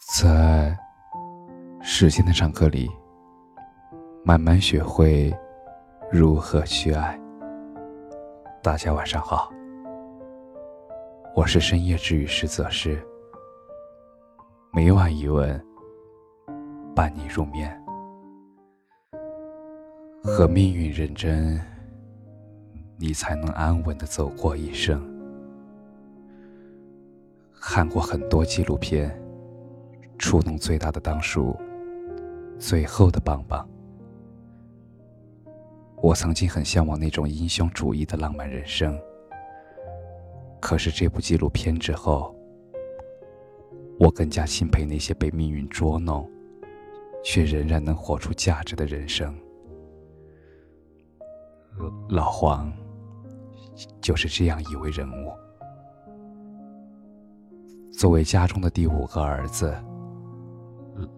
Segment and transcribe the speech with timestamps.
[0.00, 0.74] 在
[1.82, 2.90] 时间的长河里，
[4.24, 5.30] 慢慢学会
[6.10, 7.20] 如何去爱。
[8.62, 9.52] 大家晚上好，
[11.36, 12.98] 我是深夜治愈师泽师，
[14.72, 15.62] 每晚一吻
[16.96, 17.70] 伴你入眠。
[20.22, 21.60] 和命运认真，
[22.96, 24.98] 你才能安稳的走过一生。
[27.60, 29.14] 看过很多纪录片。
[30.20, 31.58] 触动最大的当属
[32.58, 33.66] 最后的棒棒。
[35.96, 39.00] 我曾经很向往那种英雄主义的浪漫人生，
[40.60, 42.34] 可是这部纪录片之后，
[43.98, 46.30] 我更加钦佩那些被命运捉弄，
[47.24, 49.34] 却仍然能活出价值的人生。
[52.10, 52.70] 老黄
[54.02, 55.32] 就是这样一位人物。
[57.90, 59.74] 作为家中的第五个儿子。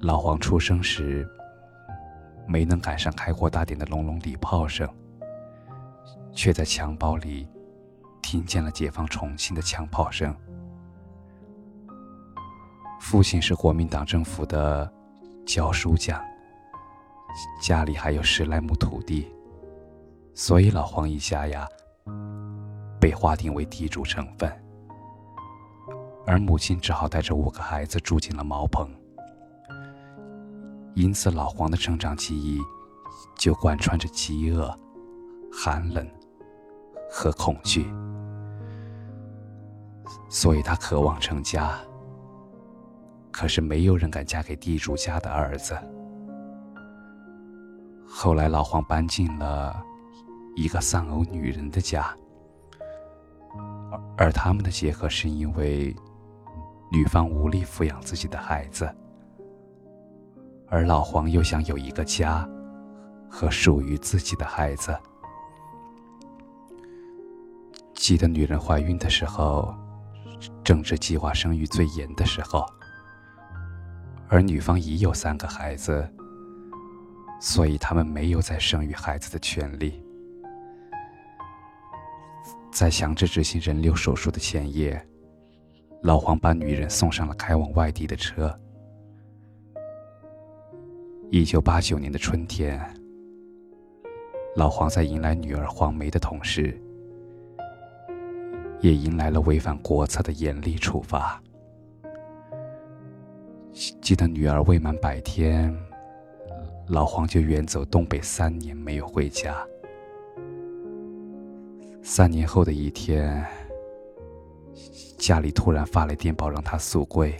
[0.00, 1.28] 老黄出生时，
[2.46, 4.88] 没能赶上开国大典的隆隆礼炮声，
[6.32, 7.48] 却在襁褓里
[8.22, 10.34] 听见了解放重庆的枪炮声。
[13.00, 14.90] 父亲是国民党政府的
[15.46, 16.20] 教书匠，
[17.62, 19.32] 家里还有十来亩土地，
[20.34, 21.68] 所以老黄一家呀，
[23.00, 24.50] 被划定为地主成分，
[26.26, 28.88] 而母亲只好带着五个孩子住进了茅棚。
[30.96, 32.58] 因此，老黄的成长记忆
[33.36, 34.74] 就贯穿着饥饿、
[35.52, 36.08] 寒冷
[37.10, 37.86] 和恐惧，
[40.30, 41.78] 所以他渴望成家。
[43.30, 45.76] 可是，没有人敢嫁给地主家的儿子。
[48.08, 49.78] 后来，老黄搬进了
[50.56, 52.08] 一个丧偶女人的家，
[54.16, 55.94] 而他们的结合是因为
[56.90, 58.90] 女方无力抚养自己的孩子。
[60.68, 62.48] 而老黄又想有一个家，
[63.30, 64.96] 和属于自己的孩子。
[67.94, 69.74] 记得女人怀孕的时候，
[70.62, 72.66] 正值计划生育最严的时候，
[74.28, 76.08] 而女方已有三个孩子，
[77.40, 80.02] 所以他们没有再生育孩子的权利。
[82.70, 85.00] 在强制执行人流手术的前夜，
[86.02, 88.54] 老黄把女人送上了开往外地的车。
[91.30, 92.80] 一九八九年的春天，
[94.54, 96.80] 老黄在迎来女儿黄梅的同时，
[98.80, 101.42] 也迎来了违反国策的严厉处罚。
[103.72, 105.76] 记得女儿未满百天，
[106.86, 109.56] 老黄就远走东北三年没有回家。
[112.04, 113.44] 三年后的一天，
[115.18, 117.34] 家里突然发来电报，让他速归。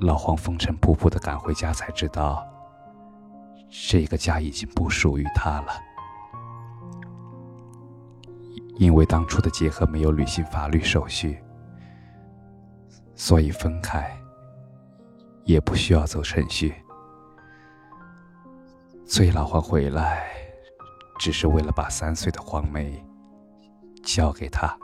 [0.00, 2.46] 老黄风尘仆仆的赶回家，才知道
[3.88, 5.72] 这个家已经不属于他了。
[8.78, 11.42] 因为当初的结合没有履行法律手续，
[13.14, 14.14] 所以分开
[15.44, 16.74] 也不需要走程序。
[19.06, 20.26] 所以老黄回来，
[21.18, 23.02] 只是为了把三岁的黄梅
[24.04, 24.76] 交给他。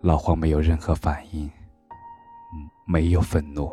[0.00, 1.50] 老黄没有任何反应。
[2.84, 3.70] 没有愤怒，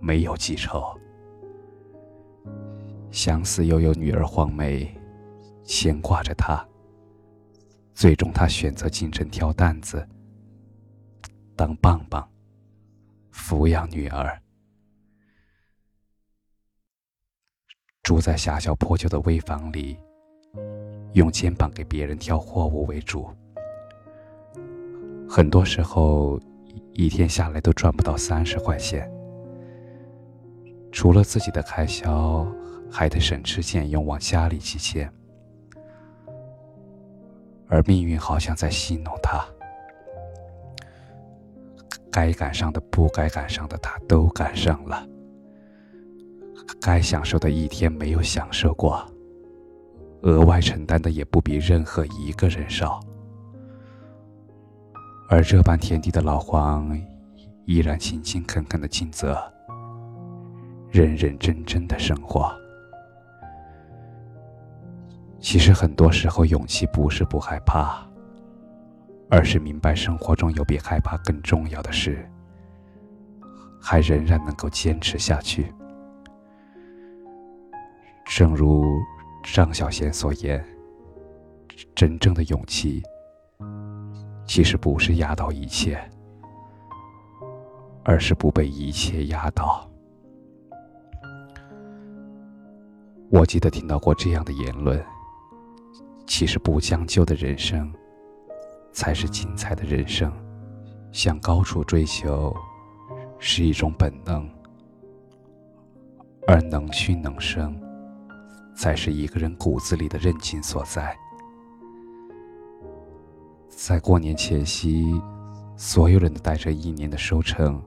[0.00, 0.96] 没有记仇，
[3.10, 4.88] 相思又有女儿黄梅
[5.64, 6.64] 牵挂着他。
[7.92, 10.08] 最终，他选择进城挑担子，
[11.56, 12.26] 当棒棒，
[13.32, 14.40] 抚养女儿。
[18.02, 19.98] 住在狭小破旧的危房里，
[21.14, 23.28] 用肩膀给别人挑货物为主，
[25.28, 26.40] 很多时候。
[27.00, 29.10] 一天下来都赚不到三十块钱，
[30.92, 32.46] 除了自己的开销，
[32.90, 35.10] 还得省吃俭用往家里寄钱。
[37.68, 39.42] 而命运好像在戏弄他，
[42.12, 45.02] 该赶上的、不该赶上的，他都赶上了；
[46.82, 49.02] 该享受的一天没有享受过，
[50.20, 53.00] 额外承担的也不比任何一个人少。
[55.32, 57.00] 而这般田地的老黄，
[57.64, 59.40] 依然勤勤恳恳的尽责，
[60.90, 62.52] 认认真真的生活。
[65.38, 68.04] 其实很多时候，勇气不是不害怕，
[69.30, 72.28] 而是明白生活中有比害怕更重要的事，
[73.80, 75.72] 还仍然能够坚持下去。
[78.26, 78.84] 正如
[79.44, 80.62] 张小娴所言
[81.94, 83.00] ：“真正的勇气。”
[84.50, 85.96] 其实不是压倒一切，
[88.02, 89.88] 而是不被一切压倒。
[93.30, 95.00] 我记得听到过这样的言论：
[96.26, 97.94] 其实不将就的人生，
[98.90, 100.32] 才是精彩的人生。
[101.12, 102.52] 向高处追求，
[103.38, 104.50] 是一种本能，
[106.48, 107.72] 而能屈能伸，
[108.74, 111.16] 才是一个人骨子里的韧劲所在。
[113.82, 115.18] 在过年前夕，
[115.74, 117.82] 所有人都带着一年的收成，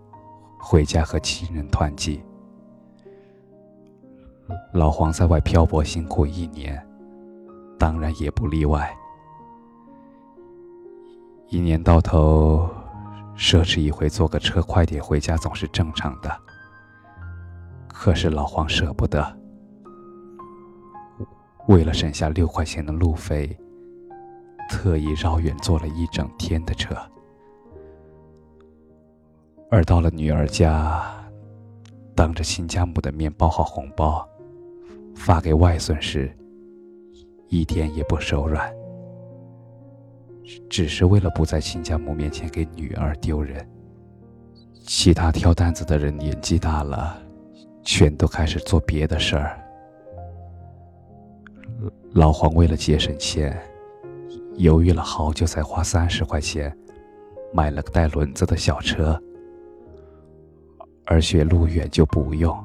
[0.60, 2.20] 回家和亲人团聚。
[4.74, 6.84] 老黄在外漂泊辛苦一年，
[7.78, 8.92] 当然也不例外。
[11.50, 12.68] 一年到头。
[13.36, 16.42] 奢侈一回，坐个车快点回家总是正常的。
[17.88, 19.38] 可是老黄舍不得，
[21.68, 23.56] 为了省下六块钱的路费，
[24.70, 26.96] 特意绕远坐了一整天的车。
[29.70, 31.04] 而到了女儿家，
[32.16, 34.28] 当着亲家母的面包好红包，
[35.16, 36.32] 发给外孙时，
[37.48, 38.72] 一点也不手软。
[40.70, 43.68] 只是为了不在亲家母面前给女儿丢人。
[44.86, 47.18] 其他挑担子的人年纪大了，
[47.84, 49.58] 全都开始做别的事儿。
[52.12, 53.58] 老黄为了节省钱，
[54.56, 56.76] 犹豫了好久，才花三十块钱
[57.54, 59.20] 买了个带轮子的小车。
[61.06, 62.58] 而学路远就不用，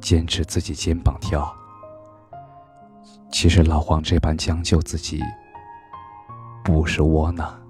[0.00, 1.50] 坚持自己肩膀挑。
[3.30, 5.20] 其实老黄这般将就自己。
[6.64, 7.60] 不是窝囊，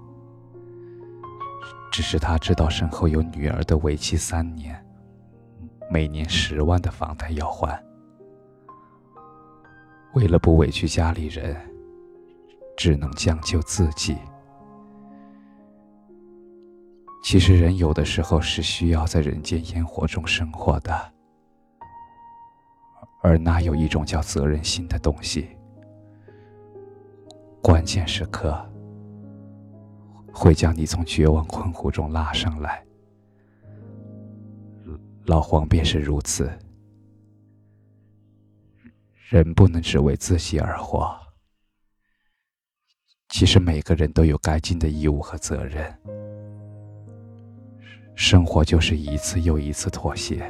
[1.91, 4.85] 只是他知道身后有女儿的为期三年，
[5.89, 7.83] 每年十万的房贷要还。
[10.13, 11.55] 为了不委屈家里人，
[12.77, 14.17] 只能将就自己。
[17.23, 21.13] 其实人有的时候是需要在人间烟火中生活的，
[23.21, 25.49] 而那有一种叫责任心的东西，
[27.61, 28.69] 关键时刻。
[30.35, 32.83] 会将你从绝望困苦中拉上来。
[35.27, 36.51] 老黄便是如此。
[39.29, 41.15] 人不能只为自己而活。
[43.33, 45.91] 其实每个人都有该尽的义务和责任。
[48.13, 50.45] 生活就是一次又一次妥协。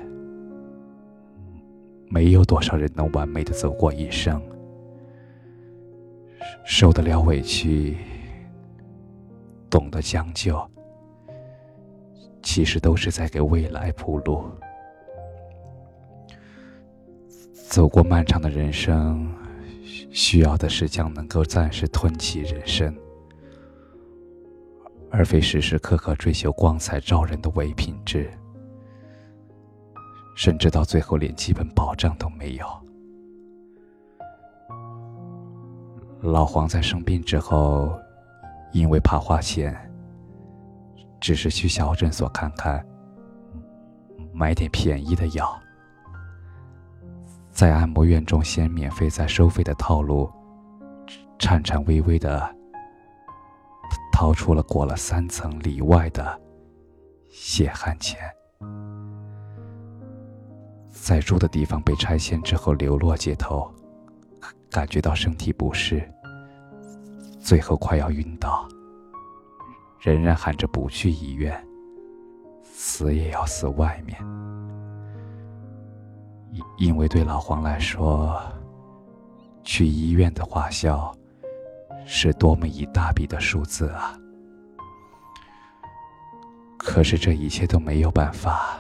[2.09, 4.39] 没有多少人能完美的走过一生。
[6.65, 7.95] 受得了委屈。
[9.69, 10.61] 懂得将就，
[12.41, 14.43] 其实都是在给未来铺路。
[17.53, 19.33] 走过漫长的人生，
[20.13, 22.95] 需要的是将能够暂时吞起人生，
[25.11, 28.31] 而非时时刻刻追求光彩照人的伪品质，
[30.37, 32.65] 甚至到最后连基本保障都没有。
[36.21, 37.99] 老黄在生病之后。
[38.75, 39.71] 因为怕花钱，
[41.21, 42.83] 只是去小诊所看看，
[44.33, 45.61] 买点便宜的药，
[47.53, 50.29] 在按摩院中先免费再收费的套路，
[51.37, 52.53] 颤颤巍巍的
[54.11, 56.41] 掏出了裹了三层里外的
[57.29, 58.19] 血汗钱，
[60.89, 63.71] 在住的地方被拆迁之后流落街头，
[64.71, 66.11] 感觉到身体不适。
[67.39, 68.67] 最后快要晕倒，
[69.99, 71.63] 仍然喊着不去医院，
[72.63, 74.17] 死也要死外面。
[76.53, 78.39] 因因为对老黄来说，
[79.63, 81.11] 去医院的花销
[82.05, 84.15] 是多么一大笔的数字啊！
[86.77, 88.79] 可是这一切都没有办法，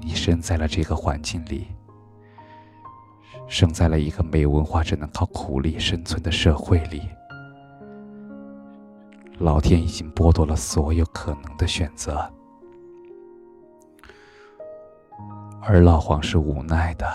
[0.00, 1.66] 你生在了这个环境里。
[3.48, 7.02] 生在了一个没文化、只能靠苦力生存的社会里，
[9.38, 12.32] 老天已经剥夺了所有可能的选择，
[15.62, 17.06] 而老黄是无奈的，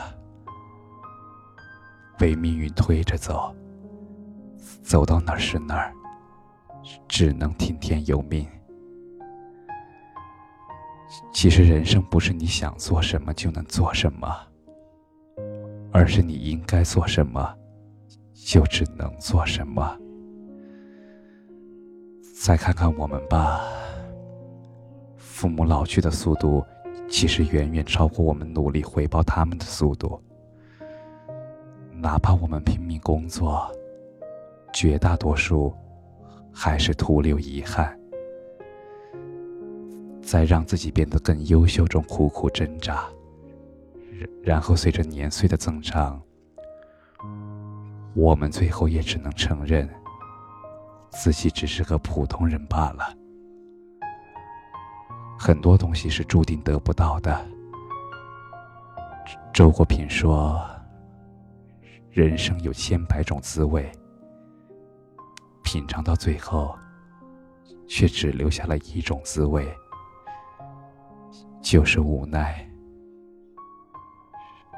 [2.18, 3.54] 被命运推着走，
[4.84, 5.94] 走到哪儿是哪儿，
[7.08, 8.48] 只能听天由命。
[11.34, 14.28] 其实人生不是你想做什么就能做什么。
[15.92, 17.56] 而是你应该做什么，
[18.34, 19.98] 就只能做什么。
[22.44, 23.62] 再看看我们吧，
[25.16, 26.66] 父母老去的速度，
[27.10, 30.22] 其实远远超过我们努力回报他们的速度。
[31.94, 33.72] 哪怕我们拼命工作，
[34.74, 35.74] 绝大多数
[36.52, 37.98] 还是徒留遗憾？
[40.22, 43.06] 在让自己变得更优秀中苦苦挣扎，
[44.44, 46.22] 然后随着年岁的增长，
[48.16, 49.88] 我们最后也只能承认，
[51.10, 53.16] 自己只是个普通人罢了。
[55.46, 57.40] 很多东西是注定得不到的。
[59.54, 60.60] 周国平说
[62.10, 63.88] ：“人生有千百种滋味，
[65.64, 66.76] 品尝到最后，
[67.88, 69.64] 却只留下了一种滋味。”
[71.62, 72.68] 就是无奈。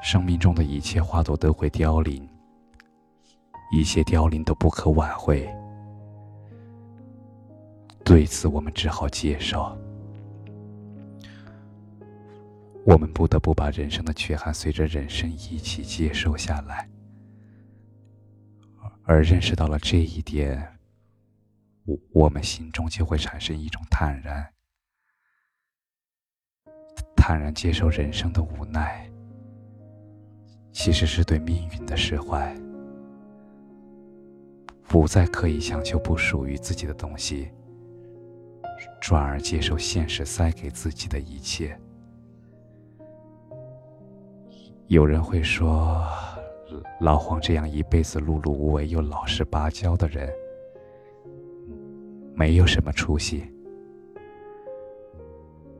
[0.02, 2.28] 生命中的一切花朵都会凋零，
[3.72, 5.48] 一切凋零都不可挽回。
[8.04, 9.74] 对此，我们只好接受。
[12.84, 16.88] 我们不得不把人生的缺憾随着人生一起接受下来。
[19.02, 20.78] 而认识到了这一点，
[21.84, 24.46] 我我们心中就会产生一种坦然。
[27.16, 29.10] 坦然接受人生的无奈，
[30.72, 32.54] 其实是对命运的释怀，
[34.84, 37.50] 不再刻意强求不属于自己的东西，
[39.00, 41.78] 转而接受现实塞给自己的一切。
[44.88, 46.02] 有人会说，
[46.98, 50.26] 老黄这样一辈子碌碌无为又老实巴交的人，
[52.34, 53.44] 没有什么出息。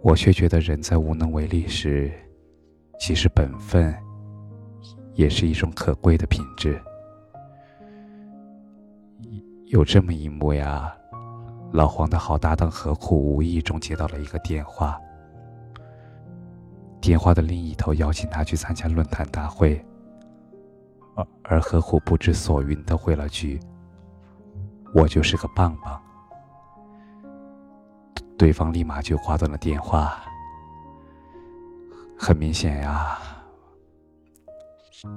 [0.02, 2.12] 我却觉得，人在无能为力时，
[3.00, 3.96] 其实本分
[5.14, 6.78] 也是一种可贵的品质。
[9.68, 10.94] 有这么一幕呀，
[11.72, 15.00] 老黄的好搭档何苦无意中接到了一个电话，
[17.00, 19.84] 电话的另一头邀请他去参加论坛大会，
[21.14, 23.58] 而而何苦不知所云的回了句
[24.94, 26.00] ：“我就是个棒棒。”
[28.36, 30.20] 对方立马就挂断了电话。
[32.16, 33.18] 很明显呀，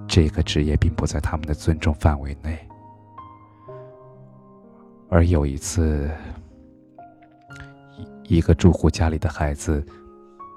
[0.07, 2.57] 这个职业并不在他们的尊重范围内。
[5.09, 6.09] 而有一次，
[8.27, 9.85] 一一个住户家里的孩子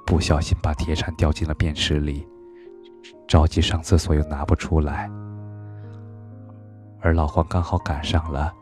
[0.06, 2.26] 不小心把铁铲掉进了便池里，
[3.26, 5.10] 着急上厕所又拿不出来，
[7.00, 8.52] 而老黄刚好赶上了。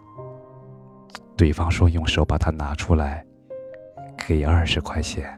[1.37, 3.25] 对方说用手把它拿出来。
[4.25, 5.37] 给二十块钱。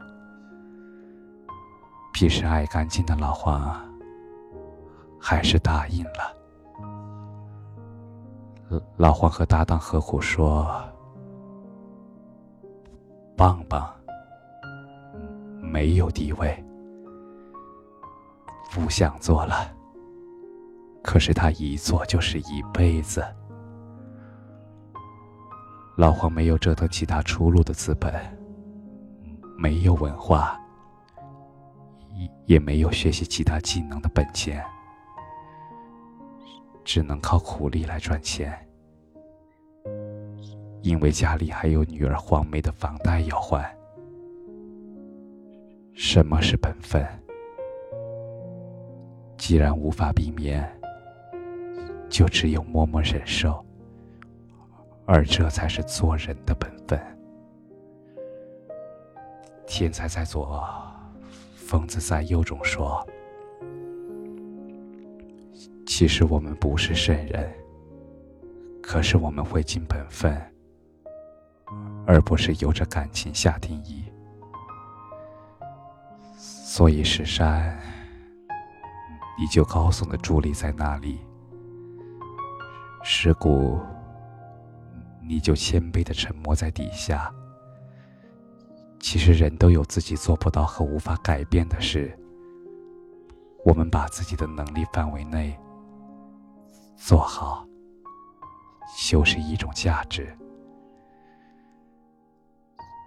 [2.13, 3.75] 平时爱干净的老黄
[5.19, 8.81] 还是答应了。
[8.97, 10.71] 老黄和搭档合伙说
[13.35, 13.91] ：“棒棒
[15.75, 16.63] 没有地位，
[18.71, 19.69] 不想做了。
[21.03, 23.21] 可是他一做就是一辈子。
[25.97, 28.13] 老黄没有折腾其他出路的资本。”
[29.59, 30.57] 没有文化，
[32.13, 34.63] 也也没有学习其他技能的本钱，
[36.85, 38.57] 只能靠苦力来赚钱。
[40.81, 43.74] 因为家里还有女儿黄梅的房贷要还。
[45.97, 47.07] 什么是本分？
[49.37, 50.69] 既然无法避免，
[52.09, 53.65] 就只有默默忍受，
[55.05, 56.99] 而这才是做人的本分。
[59.65, 60.61] 天才在左，
[61.55, 63.07] 疯子在右中说
[65.87, 67.49] ：“其实我们不是圣人，
[68.83, 70.35] 可是我们会尽本分，
[72.05, 74.03] 而不是由着感情下定义。
[76.75, 77.79] 所以石山，
[79.39, 81.19] 你就高耸的伫立在那里；
[83.01, 83.79] 石谷，
[85.25, 87.33] 你就谦卑的沉默在底下。”
[88.99, 92.13] 其实人都有自己做不到和无法改变的事，
[93.63, 95.57] 我们把自己的能力范围内
[96.97, 97.65] 做好，
[99.07, 100.27] 就是一种价值。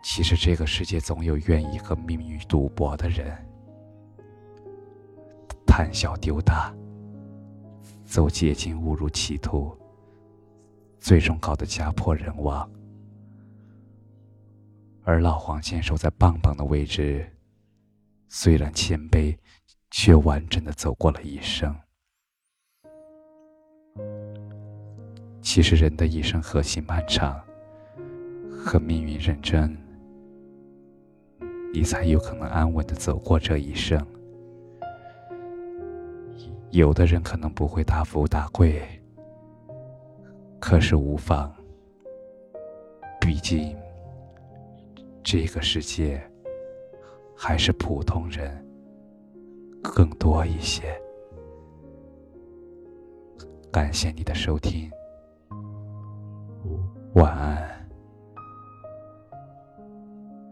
[0.03, 3.47] 其实这个世界总有愿意和命运赌博的人，
[5.79, 6.75] 贪小丢大，
[8.05, 9.73] 走捷径误入歧途，
[10.99, 12.69] 最终搞得家破人亡。
[15.05, 17.25] 而老黄坚守在棒棒的位置，
[18.27, 19.39] 虽然谦卑，
[19.93, 21.73] 却完整的走过了一生。
[25.41, 27.41] 其实人的一生何其漫长，
[28.51, 29.79] 和命运认真，
[31.73, 34.05] 你才有可能安稳的走过这一生。
[36.71, 38.83] 有的人可能不会大富大贵，
[40.61, 41.53] 可是无妨。
[43.21, 43.77] 毕竟，
[45.23, 46.23] 这个世界
[47.37, 48.65] 还是普通人
[49.83, 50.99] 更多一些。
[53.71, 54.91] 感谢你的收听，
[57.15, 57.78] 晚安。